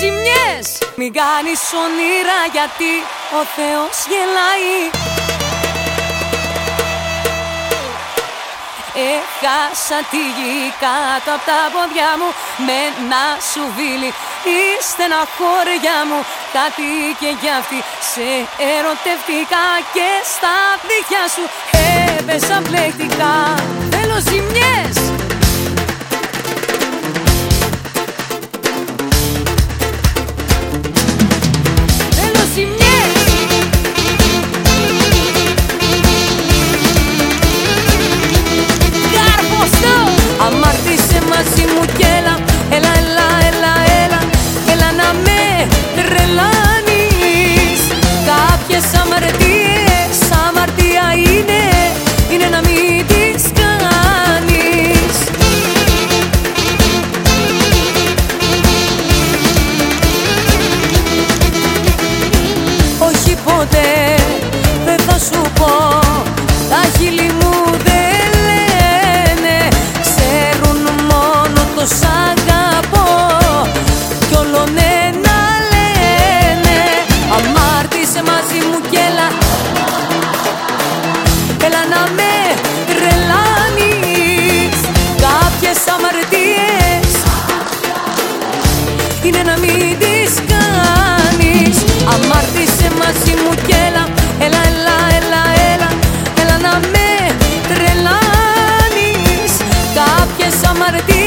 ζημιές. 0.00 0.66
Μην 0.98 1.12
κάνεις 1.20 1.60
όνειρα 1.84 2.40
γιατί 2.56 2.92
ο 3.38 3.40
Θεός 3.56 3.96
γελάει. 4.10 4.74
Έχασα 9.16 9.98
τη 10.10 10.22
γη 10.36 10.56
κάτω 10.84 11.30
από 11.36 11.44
τα 11.48 11.60
πόδια 11.74 12.10
μου 12.18 12.28
Με 12.66 12.78
ένα 12.90 13.24
σουβίλι. 13.50 14.10
Είστε 14.56 15.02
ένα 15.08 15.22
χώρια 15.36 15.96
μου. 16.08 16.20
Κάτι 16.58 16.88
και 17.20 17.30
για 17.40 17.54
αυτή 17.60 17.78
Σε 18.12 18.28
ερωτευτικά 18.74 19.66
και 19.94 20.08
στα 20.32 20.56
δίχτυα 20.88 21.24
σου. 21.34 21.44
Έπεσα 22.18 22.56
πλεκτικά 22.68 23.34
Θέλω 23.92 24.16
ζημιές 24.28 24.79
summer 48.80 49.20
dear 49.38 49.69
είναι 89.30 89.42
να 89.42 89.58
μην 89.58 89.98
Αμάρτησε 92.12 92.88
μαζί 92.98 93.34
μου 93.42 93.54
και 93.66 93.74
έλα, 93.86 94.04
έλα, 94.44 94.60
έλα, 94.68 94.96
έλα, 95.18 95.42
έλα 95.72 95.90
Έλα 96.40 96.58
να 96.58 96.78
με 96.92 97.10
τρελάνεις. 97.68 99.52
Κάποιες 99.94 100.54
αμαρτίες 100.70 101.19